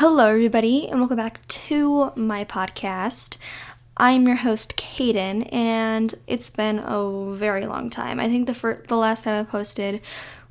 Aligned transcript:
Hello, 0.00 0.28
everybody, 0.28 0.86
and 0.86 1.00
welcome 1.00 1.16
back 1.16 1.40
to 1.48 2.12
my 2.16 2.44
podcast. 2.44 3.38
I'm 3.96 4.26
your 4.26 4.36
host, 4.36 4.76
Kayden, 4.76 5.50
and 5.50 6.14
it's 6.26 6.50
been 6.50 6.80
a 6.80 7.32
very 7.34 7.64
long 7.64 7.88
time. 7.88 8.20
I 8.20 8.28
think 8.28 8.46
the 8.46 8.52
first, 8.52 8.88
the 8.88 8.96
last 8.98 9.24
time 9.24 9.40
I 9.40 9.50
posted 9.50 10.02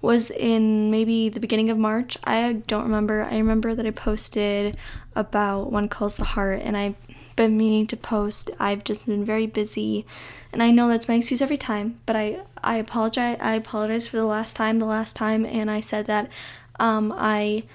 was 0.02 0.32
in 0.32 0.90
maybe 0.90 1.30
the 1.30 1.40
beginning 1.40 1.70
of 1.70 1.78
March. 1.78 2.18
I 2.24 2.54
don't 2.66 2.86
remember. 2.86 3.22
I 3.22 3.38
remember 3.38 3.76
that 3.76 3.86
I 3.86 3.92
posted 3.92 4.78
about 5.16 5.72
When 5.72 5.90
Calls 5.90 6.16
the 6.16 6.24
Heart, 6.24 6.62
and 6.64 6.76
I've 6.76 6.96
been 7.36 7.56
meaning 7.56 7.86
to 7.86 7.98
post. 7.98 8.50
I've 8.60 8.84
just 8.84 9.06
been 9.06 9.24
very 9.24 9.46
busy, 9.46 10.08
and 10.52 10.64
I 10.64 10.72
know 10.72 10.88
that's 10.88 11.08
my 11.08 11.14
excuse 11.14 11.44
every 11.44 11.58
time. 11.58 12.00
But 12.08 12.16
I 12.16 12.40
I 12.64 12.78
apologize. 12.78 13.38
I 13.40 13.54
apologize 13.54 14.08
for 14.08 14.18
the 14.18 14.26
last 14.26 14.56
time. 14.56 14.80
The 14.80 14.86
last 14.86 15.16
time, 15.16 15.46
and 15.46 15.70
I 15.70 15.82
said 15.82 16.08
that 16.08 16.32
um, 16.80 17.14
I 17.16 17.66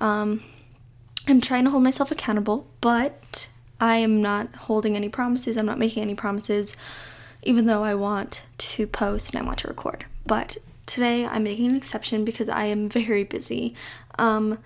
um, 0.00 0.40
I'm 1.28 1.42
trying 1.42 1.64
to 1.64 1.70
hold 1.70 1.82
myself 1.82 2.10
accountable, 2.10 2.66
but 2.80 3.48
I 3.80 3.96
am 3.96 4.22
not 4.22 4.54
holding 4.54 4.96
any 4.96 5.10
promises. 5.10 5.58
I'm 5.58 5.66
not 5.66 5.78
making 5.78 6.02
any 6.02 6.14
promises, 6.14 6.76
even 7.42 7.66
though 7.66 7.84
I 7.84 7.94
want 7.94 8.44
to 8.56 8.86
post 8.86 9.34
and 9.34 9.42
I 9.42 9.46
want 9.46 9.58
to 9.58 9.68
record. 9.68 10.06
But 10.26 10.56
today 10.86 11.26
I'm 11.26 11.44
making 11.44 11.70
an 11.70 11.76
exception 11.76 12.24
because 12.24 12.48
I 12.48 12.64
am 12.64 12.88
very 12.88 13.24
busy. 13.24 13.74
Um, 14.18 14.58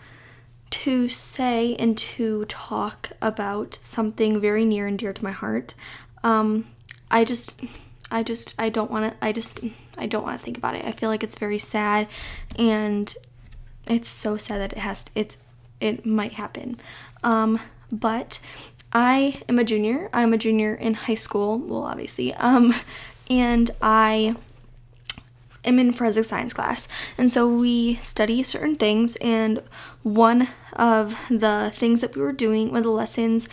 to 0.71 1.07
say 1.09 1.77
and 1.77 1.99
to 1.99 2.47
talk 2.47 3.11
about 3.21 3.79
something 3.83 4.41
very 4.41 4.65
near 4.65 4.87
and 4.87 4.99
dear 4.99 5.13
to 5.13 5.23
my 5.23 5.31
heart. 5.31 5.75
Um, 6.25 6.67
I 7.11 7.25
just, 7.25 7.61
I 8.11 8.23
just, 8.23 8.55
I 8.59 8.71
don't 8.71 8.91
want 8.91 9.13
to, 9.13 9.25
I 9.25 9.33
just, 9.33 9.61
I 9.99 10.07
don't 10.07 10.23
want 10.23 10.39
to 10.39 10.43
think 10.43 10.57
about 10.57 10.75
it. 10.75 10.87
I 10.87 10.93
feel 10.93 11.11
like 11.11 11.23
it's 11.23 11.37
very 11.37 11.59
sad 11.59 12.09
and 12.57 13.15
it's 13.87 14.09
so 14.09 14.39
sad 14.39 14.61
that 14.63 14.73
it 14.73 14.79
has, 14.79 15.05
it's 15.15 15.37
it 15.83 16.07
might 16.07 16.33
happen. 16.35 16.79
Um, 17.23 17.61
but 17.91 18.39
I 18.93 19.35
am 19.49 19.59
a 19.59 19.65
junior. 19.65 20.09
I'm 20.13 20.33
a 20.33 20.39
junior 20.39 20.75
in 20.75 20.95
high 20.95 21.15
school. 21.15 21.59
Well, 21.59 21.83
obviously. 21.83 22.33
Um, 22.35 22.75
and 23.29 23.71
I 23.81 24.37
am 25.65 25.79
in 25.79 25.93
forensic 25.93 26.25
science 26.25 26.53
class. 26.53 26.89
And 27.17 27.31
so 27.31 27.49
we 27.49 27.97
study 27.97 28.43
certain 28.43 28.75
things. 28.75 29.17
And 29.17 29.63
one 30.03 30.49
of 30.75 31.19
the 31.31 31.71
things 31.73 32.01
that 32.01 32.15
we 32.15 32.23
were 32.23 32.33
doing, 32.33 32.69
one 32.69 32.79
of 32.79 32.85
the 32.85 32.91
lessons 32.91 33.49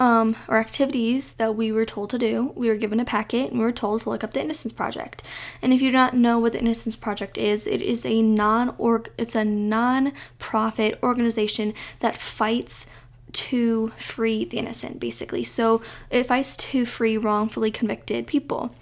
um, 0.00 0.36
or 0.46 0.58
activities 0.58 1.32
that 1.34 1.56
we 1.56 1.72
were 1.72 1.84
told 1.84 2.10
to 2.10 2.18
do. 2.18 2.52
We 2.54 2.68
were 2.68 2.76
given 2.76 3.00
a 3.00 3.04
packet 3.04 3.50
and 3.50 3.58
we 3.58 3.64
were 3.64 3.72
told 3.72 4.02
to 4.02 4.10
look 4.10 4.22
up 4.22 4.32
the 4.32 4.40
Innocence 4.40 4.72
Project. 4.72 5.22
And 5.60 5.72
if 5.72 5.82
you 5.82 5.90
do 5.90 5.96
not 5.96 6.14
know 6.14 6.38
what 6.38 6.52
the 6.52 6.60
Innocence 6.60 6.96
Project 6.96 7.36
is, 7.36 7.66
it 7.66 7.82
is 7.82 8.06
a 8.06 8.22
non 8.22 8.74
org 8.78 9.10
it's 9.18 9.34
a 9.34 9.44
non-profit 9.44 10.98
organization 11.02 11.74
that 12.00 12.20
fights 12.20 12.92
to 13.32 13.88
free 13.96 14.44
the 14.44 14.58
innocent, 14.58 15.00
basically. 15.00 15.44
So 15.44 15.82
it 16.10 16.24
fights 16.24 16.56
to 16.56 16.86
free 16.86 17.16
wrongfully 17.16 17.70
convicted 17.70 18.26
people. 18.26 18.74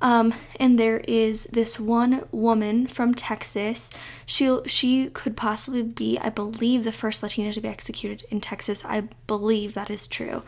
Um, 0.00 0.34
and 0.58 0.78
there 0.78 0.98
is 1.06 1.44
this 1.44 1.78
one 1.78 2.24
woman 2.32 2.88
from 2.88 3.14
Texas. 3.14 3.88
She 4.26 4.58
she 4.66 5.08
could 5.10 5.36
possibly 5.36 5.82
be, 5.84 6.18
I 6.18 6.28
believe, 6.28 6.82
the 6.82 6.90
first 6.90 7.22
Latina 7.22 7.52
to 7.52 7.60
be 7.60 7.68
executed 7.68 8.26
in 8.28 8.40
Texas. 8.40 8.84
I 8.84 9.04
believe 9.28 9.74
that 9.74 9.90
is 9.90 10.08
true. 10.08 10.42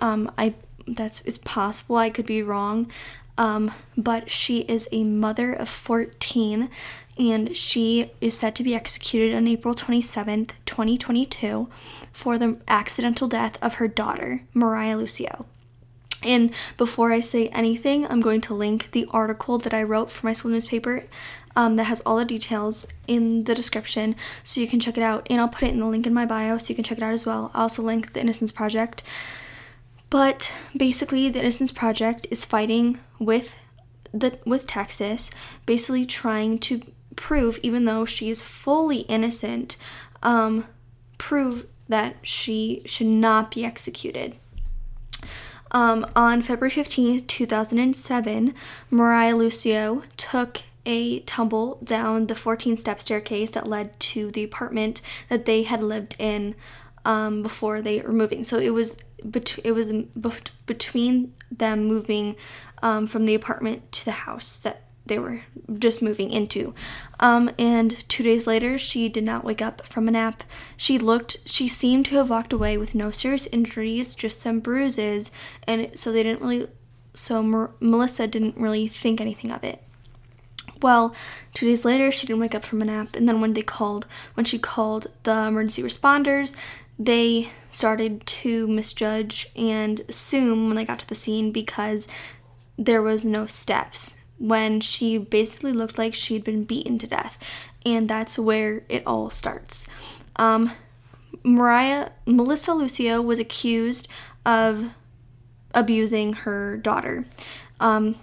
Um, 0.00 0.32
I 0.38 0.54
that's 0.86 1.20
it's 1.26 1.38
possible. 1.38 1.96
I 1.96 2.08
could 2.08 2.26
be 2.26 2.42
wrong. 2.42 2.90
Um, 3.36 3.72
but 3.96 4.30
she 4.30 4.60
is 4.60 4.88
a 4.92 5.04
mother 5.04 5.52
of 5.52 5.68
14 5.68 6.70
and 7.18 7.56
she 7.56 8.10
is 8.20 8.36
set 8.36 8.54
to 8.56 8.62
be 8.62 8.74
executed 8.74 9.34
on 9.34 9.46
April 9.46 9.74
27th, 9.74 10.50
2022, 10.66 11.68
for 12.12 12.38
the 12.38 12.56
accidental 12.66 13.28
death 13.28 13.56
of 13.62 13.74
her 13.74 13.88
daughter, 13.88 14.42
Mariah 14.52 14.96
Lucio. 14.96 15.46
And 16.24 16.52
before 16.76 17.12
I 17.12 17.20
say 17.20 17.48
anything, 17.48 18.06
I'm 18.06 18.20
going 18.20 18.40
to 18.42 18.54
link 18.54 18.90
the 18.92 19.06
article 19.10 19.58
that 19.58 19.74
I 19.74 19.82
wrote 19.82 20.10
for 20.10 20.26
my 20.26 20.32
school 20.32 20.50
newspaper 20.50 21.04
um, 21.54 21.76
that 21.76 21.84
has 21.84 22.00
all 22.00 22.16
the 22.16 22.24
details 22.24 22.86
in 23.06 23.44
the 23.44 23.54
description 23.54 24.16
so 24.42 24.60
you 24.60 24.66
can 24.66 24.80
check 24.80 24.96
it 24.96 25.02
out. 25.02 25.26
And 25.28 25.40
I'll 25.40 25.48
put 25.48 25.64
it 25.64 25.72
in 25.72 25.80
the 25.80 25.86
link 25.86 26.06
in 26.06 26.14
my 26.14 26.24
bio 26.26 26.58
so 26.58 26.70
you 26.70 26.74
can 26.74 26.84
check 26.84 26.98
it 26.98 27.04
out 27.04 27.12
as 27.12 27.26
well. 27.26 27.50
I'll 27.54 27.62
also 27.62 27.82
link 27.82 28.14
the 28.14 28.20
Innocence 28.20 28.50
Project. 28.52 29.02
But 30.10 30.52
basically, 30.76 31.28
the 31.28 31.40
Innocence 31.40 31.72
Project 31.72 32.26
is 32.30 32.44
fighting 32.44 33.00
with 33.24 33.56
the 34.12 34.38
with 34.44 34.66
Texas, 34.66 35.30
basically 35.66 36.06
trying 36.06 36.58
to 36.58 36.82
prove, 37.16 37.58
even 37.62 37.84
though 37.84 38.04
she 38.04 38.30
is 38.30 38.42
fully 38.42 39.00
innocent, 39.00 39.76
um, 40.22 40.66
prove 41.18 41.66
that 41.88 42.16
she 42.22 42.82
should 42.86 43.06
not 43.06 43.50
be 43.50 43.64
executed. 43.64 44.36
Um, 45.70 46.06
on 46.14 46.40
February 46.40 46.70
15th, 46.70 47.26
2007, 47.26 48.54
Mariah 48.90 49.34
Lucio 49.34 50.04
took 50.16 50.62
a 50.86 51.20
tumble 51.20 51.78
down 51.82 52.26
the 52.26 52.34
14 52.34 52.76
step 52.76 53.00
staircase 53.00 53.50
that 53.50 53.66
led 53.66 53.98
to 53.98 54.30
the 54.30 54.44
apartment 54.44 55.00
that 55.28 55.46
they 55.46 55.64
had 55.64 55.82
lived 55.82 56.14
in 56.18 56.54
um, 57.04 57.42
before 57.42 57.82
they 57.82 58.00
were 58.00 58.12
moving. 58.12 58.44
So 58.44 58.58
it 58.58 58.70
was 58.70 58.96
bet- 59.22 59.58
it 59.64 59.72
was 59.72 59.92
between 60.66 61.32
them 61.50 61.84
moving 61.84 62.36
um, 62.82 63.06
from 63.06 63.24
the 63.24 63.34
apartment 63.34 63.90
to 63.92 64.04
the 64.04 64.12
house 64.12 64.58
that 64.58 64.82
they 65.06 65.18
were 65.18 65.42
just 65.78 66.02
moving 66.02 66.30
into. 66.30 66.74
Um, 67.20 67.50
and 67.58 68.08
two 68.08 68.22
days 68.22 68.46
later, 68.46 68.78
she 68.78 69.08
did 69.08 69.24
not 69.24 69.44
wake 69.44 69.60
up 69.60 69.86
from 69.86 70.08
a 70.08 70.10
nap. 70.10 70.42
She 70.76 70.98
looked, 70.98 71.36
she 71.44 71.68
seemed 71.68 72.06
to 72.06 72.16
have 72.16 72.30
walked 72.30 72.52
away 72.52 72.78
with 72.78 72.94
no 72.94 73.10
serious 73.10 73.46
injuries, 73.48 74.14
just 74.14 74.40
some 74.40 74.60
bruises, 74.60 75.30
and 75.66 75.90
so 75.98 76.10
they 76.10 76.22
didn't 76.22 76.40
really, 76.40 76.68
so 77.12 77.42
Melissa 77.80 78.26
didn't 78.26 78.56
really 78.56 78.88
think 78.88 79.20
anything 79.20 79.50
of 79.50 79.62
it. 79.62 79.82
Well, 80.80 81.14
two 81.54 81.66
days 81.66 81.84
later, 81.84 82.10
she 82.10 82.26
didn't 82.26 82.40
wake 82.40 82.54
up 82.54 82.64
from 82.64 82.82
a 82.82 82.86
nap, 82.86 83.14
and 83.14 83.28
then 83.28 83.40
when 83.40 83.52
they 83.52 83.62
called, 83.62 84.06
when 84.34 84.44
she 84.44 84.58
called 84.58 85.06
the 85.22 85.46
emergency 85.46 85.82
responders, 85.82 86.56
they 86.98 87.50
started 87.70 88.24
to 88.26 88.66
misjudge 88.68 89.50
and 89.56 90.00
assume 90.08 90.68
when 90.68 90.76
they 90.76 90.84
got 90.84 91.00
to 91.00 91.08
the 91.08 91.14
scene 91.14 91.50
because 91.50 92.08
there 92.78 93.02
was 93.02 93.24
no 93.24 93.46
steps 93.46 94.24
when 94.38 94.80
she 94.80 95.18
basically 95.18 95.72
looked 95.72 95.98
like 95.98 96.14
she'd 96.14 96.44
been 96.44 96.64
beaten 96.64 96.98
to 96.98 97.06
death. 97.06 97.38
And 97.84 98.08
that's 98.08 98.38
where 98.38 98.84
it 98.88 99.02
all 99.06 99.30
starts. 99.30 99.88
Um, 100.36 100.72
Mariah, 101.42 102.10
Melissa 102.26 102.72
Lucio 102.72 103.20
was 103.20 103.38
accused 103.38 104.08
of 104.46 104.94
abusing 105.74 106.32
her 106.32 106.76
daughter, 106.76 107.24
um, 107.80 108.16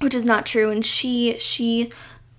which 0.00 0.14
is 0.14 0.26
not 0.26 0.46
true. 0.46 0.70
And 0.70 0.84
she, 0.84 1.38
she 1.38 1.90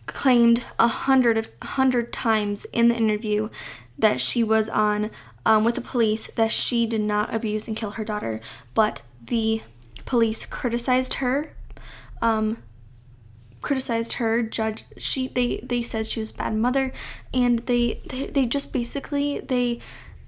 claimed 0.05 0.63
a 0.79 0.87
hundred 0.87 1.37
of 1.37 1.49
hundred 1.61 2.11
times 2.11 2.65
in 2.65 2.87
the 2.87 2.95
interview 2.95 3.49
that 3.97 4.21
she 4.21 4.43
was 4.43 4.69
on 4.69 5.09
um, 5.47 5.63
with 5.63 5.75
the 5.75 5.81
police 5.81 6.27
that 6.27 6.51
she 6.51 6.85
did 6.85 7.01
not 7.01 7.33
abuse 7.33 7.67
and 7.67 7.77
kill 7.77 7.91
her 7.91 8.03
daughter, 8.03 8.41
but 8.73 9.01
the 9.23 9.61
police 10.05 10.45
criticized 10.45 11.15
her 11.15 11.53
um, 12.21 12.61
criticized 13.61 14.13
her 14.13 14.41
judge 14.41 14.85
she 14.97 15.27
they 15.27 15.57
they 15.63 15.81
said 15.81 16.07
she 16.07 16.19
was 16.19 16.31
bad 16.31 16.55
mother 16.55 16.93
and 17.33 17.59
they 17.59 18.01
they, 18.07 18.27
they 18.27 18.45
just 18.45 18.71
basically 18.71 19.39
they 19.39 19.79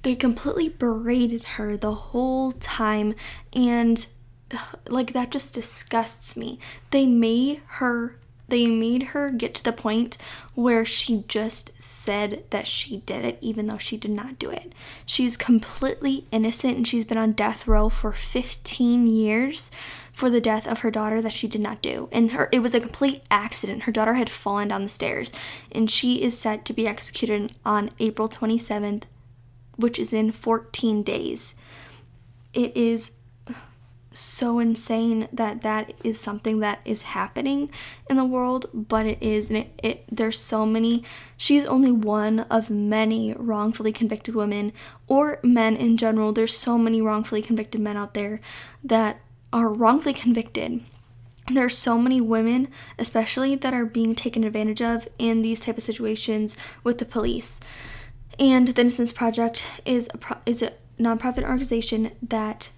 they 0.03 0.15
completely 0.15 0.67
berated 0.67 1.43
her 1.43 1.77
the 1.77 1.93
whole 1.93 2.51
time 2.51 3.13
and 3.53 4.07
like 4.87 5.13
that 5.13 5.31
just 5.31 5.53
disgusts 5.53 6.35
me. 6.35 6.59
They 6.91 7.05
made 7.05 7.61
her 7.65 8.15
they 8.49 8.67
made 8.67 9.03
her 9.03 9.31
get 9.31 9.55
to 9.55 9.63
the 9.63 9.71
point 9.71 10.17
where 10.55 10.85
she 10.85 11.23
just 11.27 11.81
said 11.81 12.43
that 12.49 12.67
she 12.67 12.97
did 12.97 13.25
it, 13.25 13.37
even 13.41 13.67
though 13.67 13.77
she 13.77 13.97
did 13.97 14.11
not 14.11 14.39
do 14.39 14.49
it. 14.49 14.73
She's 15.05 15.37
completely 15.37 16.25
innocent 16.31 16.77
and 16.77 16.87
she's 16.87 17.05
been 17.05 17.17
on 17.17 17.33
death 17.33 17.67
row 17.67 17.89
for 17.89 18.11
15 18.11 19.07
years 19.07 19.71
for 20.11 20.29
the 20.29 20.41
death 20.41 20.67
of 20.67 20.79
her 20.79 20.91
daughter 20.91 21.21
that 21.21 21.31
she 21.31 21.47
did 21.47 21.61
not 21.61 21.81
do. 21.81 22.09
And 22.11 22.31
her 22.33 22.49
it 22.51 22.59
was 22.59 22.75
a 22.75 22.81
complete 22.81 23.23
accident. 23.31 23.83
Her 23.83 23.91
daughter 23.91 24.15
had 24.15 24.29
fallen 24.29 24.67
down 24.67 24.83
the 24.83 24.89
stairs 24.89 25.31
and 25.71 25.89
she 25.89 26.21
is 26.21 26.37
set 26.37 26.65
to 26.65 26.73
be 26.73 26.87
executed 26.87 27.53
on 27.65 27.91
April 27.99 28.27
27th, 28.27 29.03
which 29.77 29.97
is 29.97 30.11
in 30.11 30.31
14 30.31 31.03
days. 31.03 31.59
It 32.53 32.75
is 32.75 33.18
so 34.11 34.59
insane 34.59 35.27
that 35.31 35.61
that 35.61 35.93
is 36.03 36.19
something 36.19 36.59
that 36.59 36.79
is 36.83 37.03
happening 37.03 37.69
in 38.09 38.17
the 38.17 38.25
world 38.25 38.65
but 38.73 39.05
it 39.05 39.21
is 39.21 39.49
and 39.49 39.59
it, 39.59 39.79
it 39.83 40.05
there's 40.11 40.39
so 40.39 40.65
many. 40.65 41.03
She's 41.37 41.65
only 41.65 41.91
one 41.91 42.41
of 42.41 42.69
many 42.69 43.33
wrongfully 43.33 43.91
convicted 43.91 44.35
women 44.35 44.73
or 45.07 45.39
men 45.43 45.75
in 45.75 45.97
general. 45.97 46.33
There's 46.33 46.57
so 46.57 46.77
many 46.77 47.01
wrongfully 47.01 47.41
convicted 47.41 47.81
men 47.81 47.97
out 47.97 48.13
there 48.13 48.41
that 48.83 49.21
are 49.53 49.69
wrongfully 49.69 50.13
convicted. 50.13 50.81
There 51.51 51.65
are 51.65 51.69
so 51.69 51.97
many 51.97 52.21
women 52.21 52.67
especially 52.97 53.55
that 53.55 53.73
are 53.73 53.85
being 53.85 54.15
taken 54.15 54.43
advantage 54.43 54.81
of 54.81 55.07
in 55.17 55.41
these 55.41 55.59
type 55.59 55.77
of 55.77 55.83
situations 55.83 56.57
with 56.83 56.97
the 56.99 57.05
police. 57.05 57.61
And 58.37 58.67
the 58.67 58.81
Innocence 58.81 59.11
Project 59.11 59.65
is 59.85 60.09
a 60.13 60.17
pro- 60.17 60.37
is 60.45 60.61
a 60.61 60.73
nonprofit 60.99 61.43
organization 61.43 62.11
that 62.21 62.71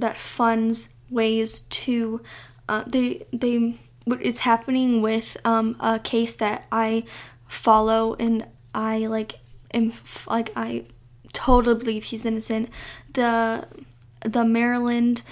that 0.00 0.18
funds 0.18 0.96
ways 1.10 1.60
to 1.60 2.20
uh, 2.68 2.84
they 2.86 3.26
they 3.32 3.78
it's 4.06 4.40
happening 4.40 5.02
with 5.02 5.36
um, 5.44 5.76
a 5.80 5.98
case 5.98 6.34
that 6.34 6.66
I 6.72 7.04
follow 7.46 8.14
and 8.14 8.46
I 8.74 9.06
like 9.06 9.40
am 9.74 9.92
like 10.26 10.52
I 10.56 10.84
totally 11.32 11.78
believe 11.78 12.04
he's 12.04 12.24
innocent. 12.26 12.70
The 13.12 13.66
the 14.22 14.44
Maryland 14.44 15.22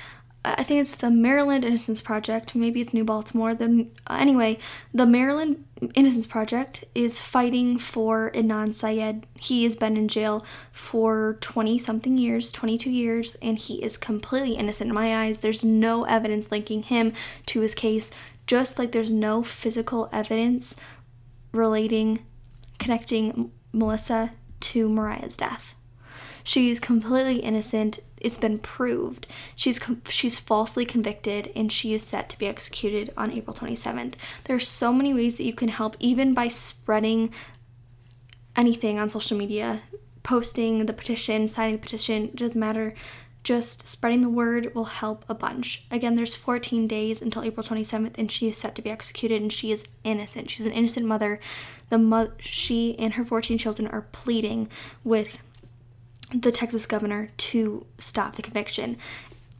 I 0.44 0.62
think 0.62 0.80
it's 0.80 0.94
the 0.94 1.10
Maryland 1.10 1.64
Innocence 1.64 2.00
Project. 2.00 2.54
Maybe 2.54 2.80
it's 2.80 2.94
New 2.94 3.04
Baltimore. 3.04 3.54
The, 3.54 3.88
anyway, 4.08 4.58
the 4.94 5.04
Maryland 5.04 5.64
Innocence 5.94 6.26
Project 6.26 6.84
is 6.94 7.18
fighting 7.18 7.76
for 7.76 8.30
Adnan 8.34 8.72
Syed. 8.72 9.26
He 9.36 9.64
has 9.64 9.74
been 9.74 9.96
in 9.96 10.06
jail 10.06 10.44
for 10.70 11.38
20 11.40 11.76
something 11.78 12.16
years, 12.16 12.52
22 12.52 12.90
years, 12.90 13.34
and 13.42 13.58
he 13.58 13.82
is 13.82 13.96
completely 13.96 14.54
innocent 14.54 14.88
in 14.88 14.94
my 14.94 15.24
eyes. 15.24 15.40
There's 15.40 15.64
no 15.64 16.04
evidence 16.04 16.52
linking 16.52 16.84
him 16.84 17.12
to 17.46 17.60
his 17.60 17.74
case, 17.74 18.12
just 18.46 18.78
like 18.78 18.92
there's 18.92 19.12
no 19.12 19.42
physical 19.42 20.08
evidence 20.12 20.80
relating, 21.52 22.24
connecting 22.78 23.50
Melissa 23.72 24.32
to 24.60 24.88
Mariah's 24.88 25.36
death. 25.36 25.74
She's 26.44 26.80
completely 26.80 27.40
innocent. 27.40 28.00
It's 28.20 28.38
been 28.38 28.58
proved. 28.58 29.26
She's 29.54 29.80
she's 30.08 30.38
falsely 30.38 30.84
convicted 30.84 31.50
and 31.54 31.70
she 31.70 31.94
is 31.94 32.02
set 32.02 32.28
to 32.30 32.38
be 32.38 32.46
executed 32.46 33.12
on 33.16 33.32
April 33.32 33.54
27th. 33.54 34.14
There 34.44 34.56
are 34.56 34.60
so 34.60 34.92
many 34.92 35.14
ways 35.14 35.36
that 35.36 35.44
you 35.44 35.52
can 35.52 35.68
help 35.68 35.96
even 35.98 36.34
by 36.34 36.48
spreading 36.48 37.32
anything 38.56 38.98
on 38.98 39.08
social 39.08 39.38
media, 39.38 39.82
posting 40.22 40.86
the 40.86 40.92
petition, 40.92 41.48
signing 41.48 41.76
the 41.76 41.82
petition, 41.82 42.24
it 42.24 42.36
doesn't 42.36 42.60
matter. 42.60 42.94
Just 43.44 43.86
spreading 43.86 44.20
the 44.20 44.28
word 44.28 44.74
will 44.74 44.84
help 44.84 45.24
a 45.28 45.34
bunch. 45.34 45.86
Again, 45.90 46.14
there's 46.14 46.34
14 46.34 46.86
days 46.86 47.22
until 47.22 47.44
April 47.44 47.64
27th, 47.64 48.18
and 48.18 48.30
she 48.30 48.48
is 48.48 48.58
set 48.58 48.74
to 48.74 48.82
be 48.82 48.90
executed, 48.90 49.40
and 49.40 49.52
she 49.52 49.70
is 49.70 49.86
innocent. 50.04 50.50
She's 50.50 50.66
an 50.66 50.72
innocent 50.72 51.06
mother. 51.06 51.40
The 51.88 51.98
mo- 51.98 52.32
she 52.38 52.98
and 52.98 53.14
her 53.14 53.24
14 53.24 53.56
children 53.56 53.88
are 53.88 54.06
pleading 54.12 54.68
with 55.04 55.38
the 56.32 56.52
Texas 56.52 56.86
governor 56.86 57.30
to 57.36 57.86
stop 57.98 58.36
the 58.36 58.42
conviction. 58.42 58.96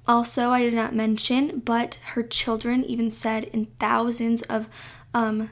Also, 0.07 0.51
I 0.51 0.63
did 0.63 0.75
not 0.75 0.95
mention, 0.95 1.61
but 1.61 1.99
her 2.13 2.23
children 2.23 2.85
even 2.85 3.11
said 3.11 3.45
in 3.45 3.67
thousands 3.79 4.43
of 4.43 4.69
um, 5.15 5.51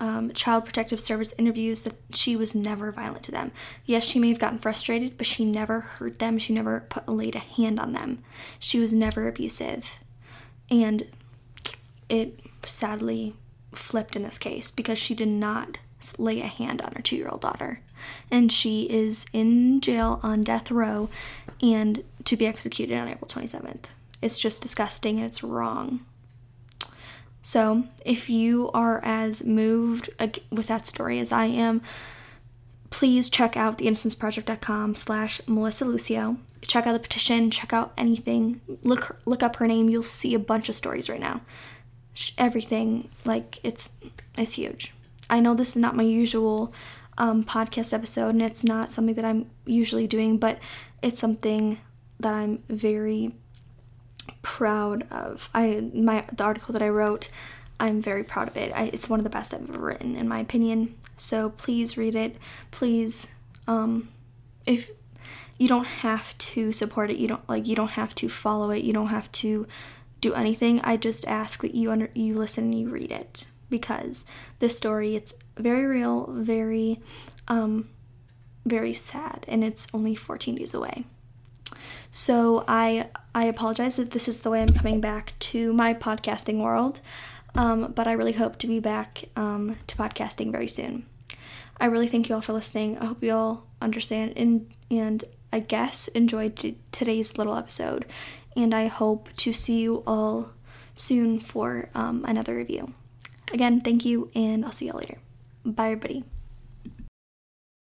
um, 0.00 0.32
child 0.32 0.64
protective 0.64 1.00
service 1.00 1.34
interviews 1.38 1.82
that 1.82 1.94
she 2.12 2.36
was 2.36 2.54
never 2.54 2.92
violent 2.92 3.22
to 3.24 3.32
them. 3.32 3.52
Yes, 3.84 4.04
she 4.04 4.18
may 4.18 4.28
have 4.28 4.38
gotten 4.38 4.58
frustrated, 4.58 5.16
but 5.16 5.26
she 5.26 5.44
never 5.44 5.80
hurt 5.80 6.18
them. 6.18 6.38
She 6.38 6.52
never 6.52 6.80
put 6.88 7.08
laid 7.08 7.34
a 7.34 7.40
hand 7.40 7.80
on 7.80 7.92
them. 7.92 8.22
She 8.58 8.78
was 8.78 8.92
never 8.92 9.26
abusive, 9.28 9.98
and 10.70 11.06
it 12.08 12.40
sadly 12.64 13.34
flipped 13.72 14.16
in 14.16 14.22
this 14.22 14.38
case 14.38 14.70
because 14.70 14.98
she 14.98 15.14
did 15.14 15.28
not 15.28 15.78
lay 16.18 16.40
a 16.40 16.46
hand 16.46 16.80
on 16.82 16.92
her 16.92 17.02
two 17.02 17.16
year 17.16 17.28
old 17.28 17.40
daughter. 17.40 17.80
And 18.30 18.52
she 18.52 18.82
is 18.82 19.26
in 19.32 19.80
jail 19.80 20.20
on 20.22 20.42
death 20.42 20.70
row 20.70 21.08
and 21.62 22.04
to 22.24 22.36
be 22.36 22.46
executed 22.46 22.96
on 22.96 23.08
April 23.08 23.28
27th. 23.28 23.84
It's 24.22 24.38
just 24.38 24.62
disgusting 24.62 25.16
and 25.18 25.26
it's 25.26 25.42
wrong. 25.42 26.04
So, 27.42 27.84
if 28.04 28.28
you 28.28 28.72
are 28.74 29.00
as 29.04 29.44
moved 29.44 30.10
with 30.50 30.66
that 30.66 30.84
story 30.84 31.20
as 31.20 31.30
I 31.30 31.44
am, 31.44 31.80
please 32.90 33.30
check 33.30 33.56
out 33.56 33.78
theinnocenceproject.com 33.78 34.96
slash 34.96 35.40
Melissa 35.46 35.84
Lucio. 35.84 36.38
Check 36.62 36.88
out 36.88 36.94
the 36.94 36.98
petition, 36.98 37.52
check 37.52 37.72
out 37.72 37.92
anything. 37.96 38.60
Look 38.82 39.20
look 39.26 39.44
up 39.44 39.56
her 39.56 39.68
name. 39.68 39.88
You'll 39.88 40.02
see 40.02 40.34
a 40.34 40.40
bunch 40.40 40.68
of 40.68 40.74
stories 40.74 41.08
right 41.08 41.20
now. 41.20 41.42
Everything 42.36 43.10
like 43.24 43.60
it's 43.62 44.00
it's 44.36 44.54
huge. 44.54 44.92
I 45.28 45.40
know 45.40 45.54
this 45.54 45.70
is 45.70 45.76
not 45.76 45.96
my 45.96 46.02
usual 46.02 46.72
um, 47.18 47.44
podcast 47.44 47.92
episode, 47.92 48.30
and 48.30 48.42
it's 48.42 48.64
not 48.64 48.92
something 48.92 49.14
that 49.14 49.24
I'm 49.24 49.50
usually 49.64 50.06
doing, 50.06 50.38
but 50.38 50.58
it's 51.02 51.20
something 51.20 51.78
that 52.20 52.34
I'm 52.34 52.62
very 52.68 53.34
proud 54.42 55.06
of. 55.10 55.48
I 55.54 55.90
my 55.94 56.24
the 56.32 56.44
article 56.44 56.72
that 56.72 56.82
I 56.82 56.88
wrote, 56.88 57.28
I'm 57.80 58.00
very 58.00 58.24
proud 58.24 58.48
of 58.48 58.56
it. 58.56 58.72
I, 58.74 58.84
it's 58.92 59.08
one 59.08 59.20
of 59.20 59.24
the 59.24 59.30
best 59.30 59.52
I've 59.54 59.68
ever 59.68 59.78
written, 59.78 60.16
in 60.16 60.28
my 60.28 60.38
opinion. 60.38 60.94
So 61.16 61.50
please 61.50 61.96
read 61.96 62.14
it. 62.14 62.36
Please, 62.70 63.34
um, 63.66 64.08
if 64.66 64.90
you 65.58 65.68
don't 65.68 65.86
have 65.86 66.36
to 66.38 66.72
support 66.72 67.10
it, 67.10 67.16
you 67.16 67.28
don't 67.28 67.48
like 67.48 67.66
you 67.66 67.74
don't 67.74 67.88
have 67.88 68.14
to 68.16 68.28
follow 68.28 68.70
it. 68.70 68.84
You 68.84 68.92
don't 68.92 69.08
have 69.08 69.30
to 69.32 69.66
do 70.20 70.34
anything. 70.34 70.80
I 70.82 70.96
just 70.96 71.26
ask 71.26 71.62
that 71.62 71.74
you 71.74 71.90
under 71.90 72.10
you 72.14 72.38
listen 72.38 72.64
and 72.64 72.78
you 72.78 72.88
read 72.88 73.10
it 73.10 73.46
because 73.70 74.26
this 74.58 74.76
story 74.76 75.16
it's 75.16 75.34
very 75.56 75.84
real, 75.84 76.26
very 76.30 77.00
um 77.48 77.88
very 78.64 78.92
sad 78.92 79.44
and 79.48 79.62
it's 79.62 79.86
only 79.94 80.14
14 80.14 80.56
days 80.56 80.74
away. 80.74 81.04
So 82.10 82.64
I 82.66 83.08
I 83.34 83.44
apologize 83.44 83.96
that 83.96 84.12
this 84.12 84.28
is 84.28 84.40
the 84.40 84.50
way 84.50 84.62
I'm 84.62 84.68
coming 84.68 85.00
back 85.00 85.34
to 85.50 85.72
my 85.72 85.94
podcasting 85.94 86.62
world. 86.62 87.00
Um, 87.54 87.92
but 87.94 88.06
I 88.06 88.12
really 88.12 88.32
hope 88.32 88.58
to 88.58 88.66
be 88.66 88.80
back 88.80 89.24
um, 89.34 89.76
to 89.86 89.96
podcasting 89.96 90.52
very 90.52 90.68
soon. 90.68 91.06
I 91.80 91.86
really 91.86 92.06
thank 92.06 92.28
you 92.28 92.34
all 92.34 92.42
for 92.42 92.52
listening. 92.52 92.98
I 92.98 93.06
hope 93.06 93.22
you 93.22 93.32
all 93.32 93.66
understand 93.80 94.34
and 94.36 94.70
and 94.90 95.24
I 95.52 95.60
guess 95.60 96.08
enjoyed 96.08 96.56
t- 96.56 96.78
today's 96.92 97.38
little 97.38 97.56
episode. 97.56 98.06
And 98.56 98.74
I 98.74 98.86
hope 98.86 99.28
to 99.36 99.52
see 99.52 99.80
you 99.80 100.02
all 100.06 100.50
soon 100.94 101.38
for 101.38 101.90
um, 101.94 102.24
another 102.26 102.54
review. 102.56 102.94
Again, 103.52 103.80
thank 103.80 104.04
you, 104.04 104.28
and 104.34 104.64
I'll 104.64 104.72
see 104.72 104.86
y'all 104.86 104.98
later. 104.98 105.18
Bye, 105.64 105.86
everybody. 105.92 106.24